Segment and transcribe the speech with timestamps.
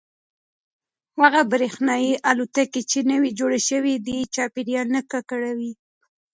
[1.21, 5.73] هغه برېښنايي الوتکې چې نوې جوړې شوي دي چاپیریال نه ککړوي.